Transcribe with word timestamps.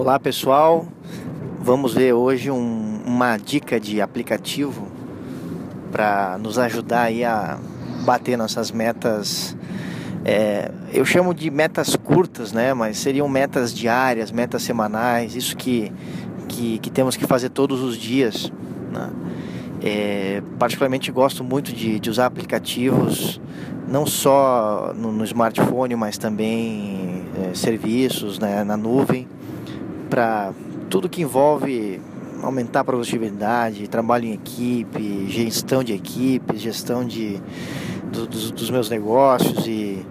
Olá 0.00 0.18
pessoal, 0.18 0.86
vamos 1.60 1.92
ver 1.92 2.14
hoje 2.14 2.50
um, 2.50 3.02
uma 3.04 3.36
dica 3.36 3.78
de 3.78 4.00
aplicativo 4.00 4.88
para 5.92 6.38
nos 6.38 6.58
ajudar 6.58 7.02
aí 7.02 7.22
a 7.22 7.58
bater 8.02 8.38
nossas 8.38 8.70
metas. 8.70 9.54
É, 10.24 10.70
eu 10.90 11.04
chamo 11.04 11.34
de 11.34 11.50
metas 11.50 11.96
curtas, 11.96 12.50
né? 12.50 12.72
Mas 12.72 12.96
seriam 12.96 13.28
metas 13.28 13.74
diárias, 13.74 14.32
metas 14.32 14.62
semanais, 14.62 15.36
isso 15.36 15.54
que, 15.54 15.92
que, 16.48 16.78
que 16.78 16.88
temos 16.88 17.14
que 17.14 17.26
fazer 17.26 17.50
todos 17.50 17.82
os 17.82 17.98
dias. 17.98 18.50
Né? 18.90 19.10
É, 19.82 20.42
particularmente 20.58 21.12
gosto 21.12 21.44
muito 21.44 21.74
de, 21.74 22.00
de 22.00 22.08
usar 22.08 22.24
aplicativos, 22.24 23.38
não 23.86 24.06
só 24.06 24.94
no, 24.96 25.12
no 25.12 25.24
smartphone, 25.24 25.94
mas 25.94 26.16
também 26.16 27.22
é, 27.36 27.54
serviços 27.54 28.38
né, 28.38 28.64
na 28.64 28.78
nuvem 28.78 29.28
para 30.10 30.52
tudo 30.90 31.08
que 31.08 31.22
envolve 31.22 32.00
aumentar 32.42 32.80
a 32.80 32.84
produtividade, 32.84 33.86
trabalho 33.88 34.26
em 34.26 34.32
equipe, 34.32 35.26
gestão 35.28 35.84
de 35.84 35.92
equipes, 35.92 36.60
gestão 36.60 37.04
de, 37.04 37.40
do, 38.12 38.26
dos, 38.26 38.50
dos, 38.50 38.70
meus 38.70 38.90
negócios 38.90 39.66
e, 39.66 40.04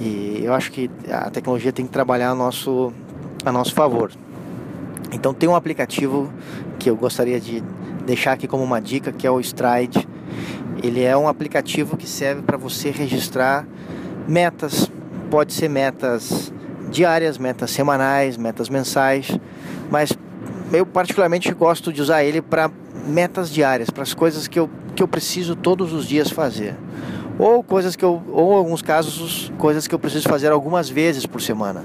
e, 0.00 0.40
eu 0.42 0.54
acho 0.54 0.72
que 0.72 0.90
a 1.10 1.28
tecnologia 1.28 1.72
tem 1.72 1.86
que 1.86 1.92
trabalhar 1.92 2.30
a 2.30 2.34
nosso, 2.34 2.92
a 3.44 3.52
nosso 3.52 3.74
favor. 3.74 4.10
Então 5.12 5.34
tem 5.34 5.48
um 5.48 5.54
aplicativo 5.54 6.32
que 6.78 6.88
eu 6.88 6.96
gostaria 6.96 7.40
de 7.40 7.62
deixar 8.06 8.32
aqui 8.32 8.46
como 8.46 8.62
uma 8.62 8.80
dica 8.80 9.12
que 9.12 9.26
é 9.26 9.30
o 9.30 9.40
Stride. 9.40 10.08
Ele 10.82 11.02
é 11.02 11.16
um 11.16 11.28
aplicativo 11.28 11.96
que 11.96 12.08
serve 12.08 12.42
para 12.42 12.56
você 12.56 12.90
registrar 12.90 13.66
metas, 14.28 14.90
pode 15.30 15.52
ser 15.52 15.68
metas 15.68 16.52
diárias, 16.90 17.38
metas 17.38 17.70
semanais, 17.70 18.36
metas 18.36 18.68
mensais, 18.68 19.30
mas 19.90 20.12
eu 20.72 20.84
particularmente 20.84 21.52
gosto 21.52 21.92
de 21.92 22.00
usar 22.00 22.24
ele 22.24 22.40
para 22.40 22.70
metas 23.06 23.50
diárias, 23.50 23.90
para 23.90 24.02
as 24.02 24.14
coisas 24.14 24.48
que 24.48 24.58
eu, 24.58 24.68
que 24.94 25.02
eu 25.02 25.08
preciso 25.08 25.54
todos 25.54 25.92
os 25.92 26.06
dias 26.06 26.30
fazer. 26.30 26.74
Ou 27.38 27.62
coisas 27.62 27.94
que 27.94 28.04
eu, 28.04 28.22
ou 28.32 28.54
em 28.54 28.56
alguns 28.56 28.82
casos, 28.82 29.52
coisas 29.58 29.86
que 29.86 29.94
eu 29.94 29.98
preciso 29.98 30.28
fazer 30.28 30.50
algumas 30.50 30.88
vezes 30.88 31.26
por 31.26 31.40
semana. 31.40 31.82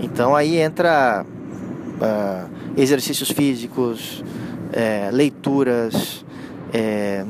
Então 0.00 0.34
aí 0.34 0.56
entra 0.56 1.24
uh, 1.24 2.50
exercícios 2.76 3.30
físicos, 3.30 4.24
é, 4.72 5.10
leituras, 5.12 6.24
é, 6.72 7.24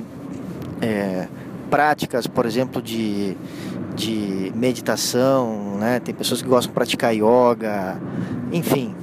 é, 0.81 1.29
práticas, 1.71 2.27
por 2.27 2.47
exemplo, 2.47 2.81
de 2.81 3.37
de 3.99 4.53
meditação, 4.55 5.68
né? 5.79 6.01
Tem 6.01 6.15
pessoas 6.15 6.43
que 6.43 6.49
gostam 6.49 6.71
de 6.71 6.75
praticar 6.75 7.15
yoga, 7.15 7.99
enfim, 8.53 8.95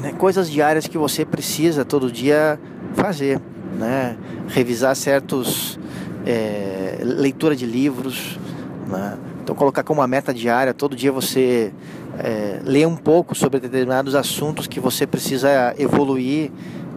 né? 0.00 0.12
coisas 0.12 0.50
diárias 0.50 0.86
que 0.86 0.98
você 0.98 1.24
precisa 1.24 1.84
todo 1.84 2.12
dia 2.12 2.60
fazer, 2.94 3.40
né? 3.78 4.16
Revisar 4.48 4.94
certos 4.94 5.78
é, 6.26 6.98
leitura 7.00 7.56
de 7.56 7.66
livros, 7.66 8.38
né? 8.86 9.16
Então 9.42 9.56
colocar 9.56 9.82
como 9.82 10.00
uma 10.00 10.06
meta 10.06 10.32
diária, 10.34 10.74
todo 10.74 10.94
dia 10.94 11.10
você 11.10 11.72
é, 12.18 12.60
ler 12.62 12.86
um 12.86 12.96
pouco 12.96 13.34
sobre 13.34 13.58
determinados 13.58 14.14
assuntos 14.14 14.66
que 14.66 14.78
você 14.78 15.06
precisa 15.06 15.74
evoluir, 15.78 16.50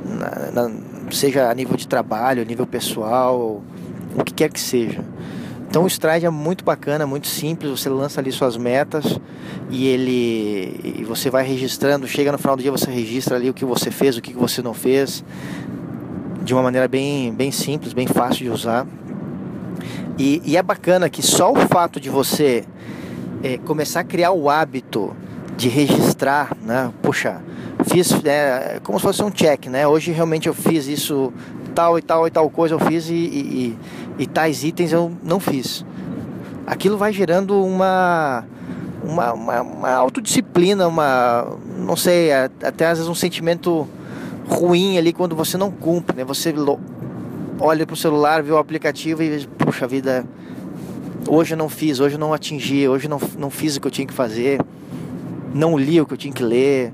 na, 0.04 0.68
na, 0.68 0.76
seja 1.12 1.50
a 1.50 1.56
nível 1.56 1.78
de 1.78 1.88
trabalho, 1.88 2.42
a 2.42 2.46
nível 2.46 2.68
pessoal, 2.68 3.62
o 4.18 4.24
que 4.26 4.34
quer 4.34 4.50
que 4.52 4.60
seja. 4.60 5.02
Então 5.72 5.86
o 5.86 5.88
Stride 5.88 6.26
é 6.26 6.30
muito 6.30 6.66
bacana, 6.66 7.08
muito 7.08 7.28
simples, 7.28 7.80
você 7.80 7.88
lança 7.88 8.20
ali 8.20 8.30
suas 8.30 8.58
metas 8.58 9.18
e 9.70 9.88
ele 9.88 10.98
e 11.00 11.06
você 11.06 11.30
vai 11.30 11.46
registrando, 11.46 12.06
chega 12.06 12.30
no 12.30 12.38
final 12.38 12.58
do 12.58 12.62
dia 12.62 12.70
você 12.70 12.92
registra 12.92 13.38
ali 13.38 13.50
o 13.50 13.54
que 13.54 13.64
você 13.64 13.90
fez, 13.90 14.18
o 14.18 14.22
que 14.22 14.34
você 14.34 14.62
não 14.62 14.74
fez, 14.74 15.24
de 16.44 16.54
uma 16.54 16.62
maneira 16.62 16.90
bem, 16.90 17.34
bem 17.34 17.54
simples, 17.54 17.94
bem 17.94 18.06
fácil 18.06 18.44
de 18.44 18.50
usar. 18.50 18.86
E, 20.20 20.42
e 20.44 20.58
é 20.58 20.62
bacana 20.62 21.10
que 21.10 21.22
só 21.22 21.54
o 21.54 21.56
fato 21.56 22.02
de 22.02 22.10
você 22.10 22.66
é, 23.42 23.58
começar 23.58 24.02
a 24.02 24.04
criar 24.04 24.32
o 24.34 24.50
hábito 24.50 25.16
de 25.56 25.70
registrar, 25.70 26.52
né? 26.62 26.92
Puxa, 27.02 27.42
fiz 27.86 28.12
é, 28.26 28.80
como 28.84 29.00
se 29.00 29.04
fosse 29.04 29.24
um 29.24 29.32
check, 29.32 29.68
né? 29.68 29.88
Hoje 29.88 30.12
realmente 30.12 30.48
eu 30.48 30.54
fiz 30.54 30.88
isso 30.88 31.34
tal 31.74 31.98
e 31.98 32.02
tal 32.02 32.28
e 32.28 32.32
tal 32.32 32.50
coisa 32.50 32.76
eu 32.76 32.80
fiz 32.80 33.10
e, 33.10 33.14
e, 33.14 33.78
e 34.20 34.28
tais 34.28 34.64
itens 34.64 34.92
eu 34.92 35.12
não 35.24 35.40
fiz. 35.40 35.86
Aquilo 36.66 36.98
vai 36.98 37.12
gerando 37.12 37.64
uma, 37.64 38.46
uma, 39.04 39.34
uma, 39.34 39.62
uma 39.62 39.92
autodisciplina, 39.92 40.88
uma, 40.88 41.48
não 41.78 41.96
sei, 41.96 42.32
até 42.32 42.88
às 42.88 42.98
vezes 42.98 43.10
um 43.10 43.16
sentimento 43.16 43.88
ruim 44.48 44.98
ali 44.98 45.14
quando 45.14 45.36
você 45.36 45.58
não 45.58 45.72
cumpre, 45.72 46.18
né? 46.18 46.24
Você 46.24 46.54
olha 47.60 47.86
para 47.86 47.94
o 47.94 47.98
celular, 47.98 48.44
vê 48.44 48.52
o 48.52 48.58
aplicativo 48.58 49.24
e 49.24 49.46
puxa 49.58 49.88
vida, 49.88 50.26
hoje 51.28 51.54
eu 51.54 51.58
não 51.58 51.70
fiz, 51.70 52.00
hoje 52.00 52.16
eu 52.16 52.20
não 52.20 52.34
atingi, 52.34 52.88
hoje 52.88 53.08
não, 53.08 53.20
não 53.38 53.50
fiz 53.50 53.76
o 53.76 53.82
que 53.82 53.88
eu 53.88 53.92
tinha 53.92 54.08
que 54.08 54.14
fazer, 54.14 54.60
não 55.54 55.78
li 55.78 56.00
o 56.00 56.06
que 56.06 56.14
eu 56.14 56.18
tinha 56.18 56.34
que 56.34 56.44
ler, 56.44 56.94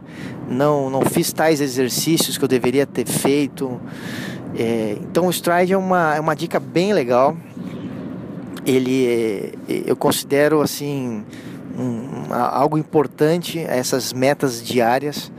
não, 0.49 0.89
não 0.89 1.01
fiz 1.01 1.31
tais 1.31 1.61
exercícios 1.61 2.37
que 2.37 2.43
eu 2.43 2.47
deveria 2.47 2.85
ter 2.85 3.07
feito. 3.07 3.79
É, 4.55 4.97
então 5.01 5.27
o 5.27 5.29
Stride 5.29 5.73
é 5.73 5.77
uma, 5.77 6.15
é 6.15 6.19
uma 6.19 6.35
dica 6.35 6.59
bem 6.59 6.93
legal. 6.93 7.35
Ele 8.65 9.53
eu 9.67 9.95
considero 9.95 10.61
assim 10.61 11.23
um, 11.77 12.33
algo 12.33 12.77
importante 12.77 13.59
essas 13.59 14.11
metas 14.11 14.61
diárias, 14.61 15.31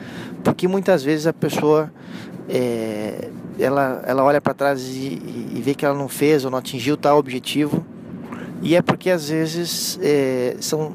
porque 0.42 0.66
muitas 0.66 1.02
vezes 1.02 1.26
a 1.26 1.32
pessoa 1.32 1.92
é, 2.48 3.28
ela, 3.58 4.02
ela 4.06 4.24
olha 4.24 4.40
para 4.40 4.54
trás 4.54 4.82
e, 4.82 5.20
e, 5.54 5.60
vê 5.62 5.74
que 5.74 5.84
ela 5.84 5.98
não 5.98 6.08
fez 6.08 6.44
ou 6.44 6.50
não 6.50 6.58
atingiu 6.58 6.96
tal 6.96 7.18
objetivo 7.18 7.84
e 8.62 8.74
é 8.74 8.80
porque 8.80 9.10
às 9.10 9.28
vezes 9.28 9.98
é, 10.00 10.56
são 10.60 10.92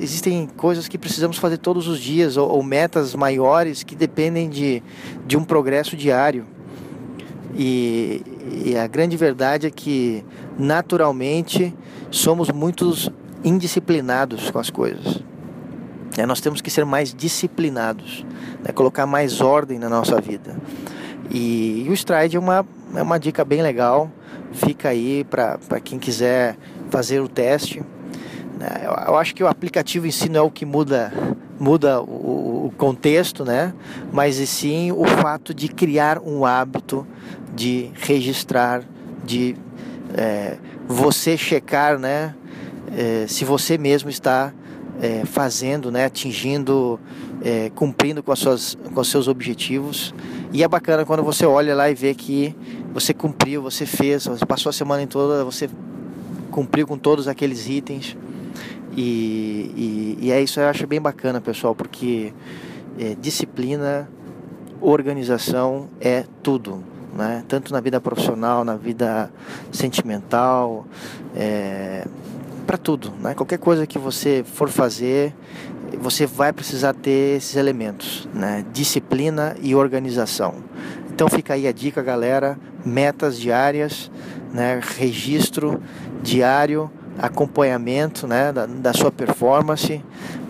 existem 0.00 0.46
coisas 0.46 0.88
que 0.88 0.98
precisamos 0.98 1.38
fazer 1.38 1.58
todos 1.58 1.86
os 1.86 2.00
dias 2.00 2.36
ou, 2.36 2.48
ou 2.48 2.62
metas 2.62 3.14
maiores 3.14 3.82
que 3.82 3.94
dependem 3.94 4.48
de, 4.48 4.82
de 5.26 5.36
um 5.36 5.44
progresso 5.44 5.96
diário 5.96 6.44
e, 7.58 8.22
e 8.64 8.76
a 8.76 8.86
grande 8.86 9.16
verdade 9.16 9.66
é 9.66 9.70
que, 9.70 10.24
naturalmente, 10.56 11.74
somos 12.08 12.50
muitos 12.50 13.10
indisciplinados 13.42 14.50
com 14.50 14.60
as 14.60 14.70
coisas. 14.70 15.20
É, 16.16 16.24
nós 16.24 16.40
temos 16.40 16.60
que 16.60 16.70
ser 16.70 16.84
mais 16.84 17.12
disciplinados, 17.12 18.24
né? 18.64 18.72
colocar 18.72 19.06
mais 19.06 19.40
ordem 19.40 19.78
na 19.78 19.88
nossa 19.88 20.20
vida. 20.20 20.56
E, 21.30 21.84
e 21.84 21.90
o 21.90 21.92
Stride 21.92 22.36
é 22.36 22.40
uma, 22.40 22.64
é 22.94 23.02
uma 23.02 23.18
dica 23.18 23.44
bem 23.44 23.60
legal, 23.60 24.10
fica 24.52 24.90
aí 24.90 25.24
para 25.24 25.80
quem 25.82 25.98
quiser 25.98 26.56
fazer 26.90 27.20
o 27.20 27.28
teste. 27.28 27.82
Né? 28.58 28.82
Eu, 28.82 28.90
eu, 29.12 29.16
acho 29.16 29.34
que 29.34 29.42
o 29.42 29.46
aplicativo 29.46 30.06
em 30.06 30.10
si 30.10 30.28
não 30.28 30.40
é 30.40 30.42
o 30.42 30.50
que 30.50 30.66
muda, 30.66 31.12
muda 31.58 32.00
o, 32.00 32.66
o 32.66 32.72
contexto, 32.76 33.44
né? 33.44 33.72
mas 34.12 34.38
e 34.38 34.46
sim 34.46 34.90
o 34.92 35.04
fato 35.04 35.54
de 35.54 35.68
criar 35.68 36.18
um 36.18 36.44
hábito 36.44 37.06
de 37.54 37.90
registrar, 37.94 38.82
de 39.24 39.56
é, 40.14 40.56
você 40.86 41.36
checar, 41.36 41.98
né, 41.98 42.34
é, 42.96 43.26
se 43.26 43.44
você 43.44 43.76
mesmo 43.76 44.08
está 44.08 44.52
é, 45.00 45.24
fazendo, 45.24 45.90
né, 45.90 46.04
atingindo, 46.04 46.98
é, 47.42 47.70
cumprindo 47.74 48.22
com, 48.22 48.32
as 48.32 48.38
suas, 48.38 48.78
com 48.94 49.00
os 49.00 49.08
seus 49.08 49.28
objetivos. 49.28 50.14
E 50.52 50.62
é 50.62 50.68
bacana 50.68 51.04
quando 51.04 51.22
você 51.22 51.44
olha 51.44 51.74
lá 51.74 51.90
e 51.90 51.94
vê 51.94 52.14
que 52.14 52.54
você 52.92 53.12
cumpriu, 53.12 53.62
você 53.62 53.84
fez, 53.84 54.26
você 54.26 54.46
passou 54.46 54.70
a 54.70 54.72
semana 54.72 55.06
toda, 55.06 55.44
você 55.44 55.68
cumpriu 56.50 56.86
com 56.86 56.96
todos 56.96 57.28
aqueles 57.28 57.68
itens. 57.68 58.16
E, 59.00 60.16
e, 60.20 60.26
e 60.26 60.32
é 60.32 60.42
isso 60.42 60.58
eu 60.58 60.66
acho 60.68 60.86
bem 60.86 61.00
bacana, 61.00 61.40
pessoal, 61.40 61.74
porque 61.74 62.32
é, 62.98 63.14
disciplina, 63.20 64.08
organização 64.80 65.88
é 66.00 66.24
tudo 66.42 66.82
né? 67.18 67.44
tanto 67.48 67.72
na 67.72 67.80
vida 67.80 68.00
profissional, 68.00 68.64
na 68.64 68.76
vida 68.76 69.30
sentimental, 69.72 70.86
é, 71.34 72.06
para 72.66 72.76
tudo. 72.76 73.12
Né? 73.20 73.34
Qualquer 73.34 73.58
coisa 73.58 73.86
que 73.86 73.98
você 73.98 74.44
for 74.44 74.68
fazer, 74.68 75.34
você 76.00 76.26
vai 76.26 76.52
precisar 76.52 76.94
ter 76.94 77.36
esses 77.36 77.56
elementos, 77.56 78.28
né? 78.32 78.64
disciplina 78.72 79.56
e 79.60 79.74
organização. 79.74 80.56
Então 81.10 81.28
fica 81.28 81.54
aí 81.54 81.66
a 81.66 81.72
dica, 81.72 82.02
galera: 82.02 82.58
metas 82.84 83.38
diárias, 83.38 84.10
né? 84.52 84.80
registro 84.96 85.82
diário 86.22 86.90
acompanhamento 87.18 88.26
né, 88.26 88.52
da, 88.52 88.66
da, 88.66 88.92
sua 88.92 89.10
performance 89.10 90.02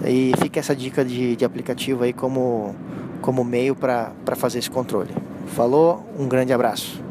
e 0.05 0.33
fica 0.39 0.61
essa 0.61 0.77
dica 0.77 1.05
de, 1.05 1.35
de 1.35 1.45
aplicativo 1.45 2.05
aí 2.05 2.13
como, 2.13 2.75
como 3.23 3.43
meio 3.43 3.75
para 3.75 4.13
fazer 4.37 4.59
esse 4.59 4.71
controle. 4.71 5.11
Falou, 5.47 6.07
um 6.19 6.29
grande 6.29 6.53
abraço. 6.53 7.08